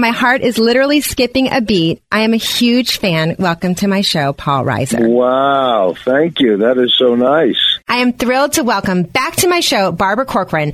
[0.00, 2.02] my heart is literally skipping a beat.
[2.10, 3.36] I am a huge fan.
[3.38, 5.06] Welcome to my show, Paul Reiser.
[5.06, 6.56] Wow, thank you.
[6.58, 7.78] That is so nice.
[7.86, 10.72] I am thrilled to welcome back to my show Barbara Corcoran.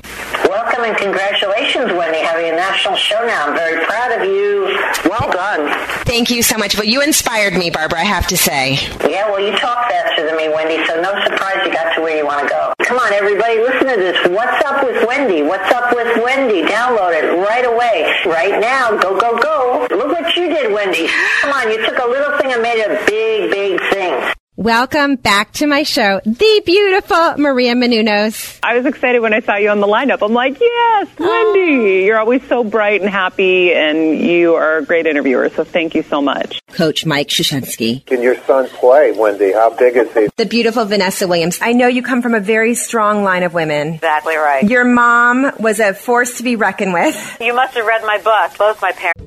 [0.77, 3.47] And congratulations, Wendy, having a national show now.
[3.47, 4.77] I'm very proud of you.
[5.09, 5.67] Well done.
[6.05, 6.75] Thank you so much.
[6.77, 8.75] Well, you inspired me, Barbara, I have to say.
[9.09, 12.15] Yeah, well, you talk faster than me, Wendy, so no surprise you got to where
[12.15, 12.73] you want to go.
[12.85, 14.27] Come on, everybody, listen to this.
[14.29, 15.41] What's up with Wendy?
[15.41, 16.61] What's up with Wendy?
[16.61, 18.13] Download it right away.
[18.25, 18.95] Right now.
[18.97, 19.87] Go, go, go.
[19.89, 21.09] Look what you did, Wendy.
[21.41, 24.36] Come on, you took a little thing and made a big, big thing.
[24.57, 28.57] Welcome back to my show, the beautiful Maria Menounos.
[28.63, 30.25] I was excited when I saw you on the lineup.
[30.25, 31.53] I'm like, yes, oh.
[31.53, 32.05] Wendy.
[32.05, 35.49] You're always so bright and happy, and you are a great interviewer.
[35.49, 36.59] So thank you so much.
[36.71, 38.03] Coach Mike Krzyzewski.
[38.07, 39.51] Can your son play, Wendy?
[39.53, 40.27] How big is he?
[40.37, 41.59] The beautiful Vanessa Williams.
[41.61, 43.93] I know you come from a very strong line of women.
[43.93, 44.67] Exactly right.
[44.67, 47.37] Your mom was a force to be reckoned with.
[47.39, 48.57] You must have read my book.
[48.57, 49.26] Both my parents.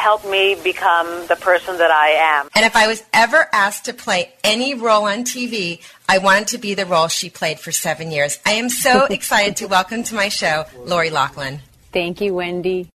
[0.00, 2.48] helped me become the person that I am.
[2.54, 6.58] And if I was ever asked to play any role on TV, I wanted to
[6.58, 8.38] be the role she played for seven years.
[8.46, 11.60] I am so excited to welcome to my show Lori Loughlin.
[11.92, 12.88] Thank you, Wendy.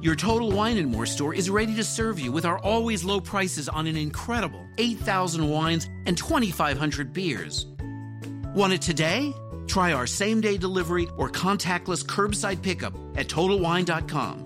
[0.00, 3.20] Your Total Wine and More store is ready to serve you with our always low
[3.20, 7.66] prices on an incredible 8,000 wines and 2,500 beers.
[8.54, 9.34] Want it today?
[9.66, 14.45] Try our same day delivery or contactless curbside pickup at TotalWine.com.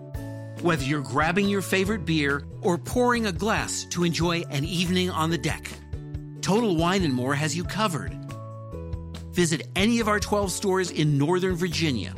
[0.61, 5.31] Whether you're grabbing your favorite beer or pouring a glass to enjoy an evening on
[5.31, 5.67] the deck,
[6.41, 8.15] Total Wine and More has you covered.
[9.31, 12.13] Visit any of our 12 stores in Northern Virginia